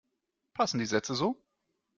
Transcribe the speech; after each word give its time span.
Passen 0.55 0.79
die 0.79 0.87
Sätze 0.87 1.13
so? 1.13 1.39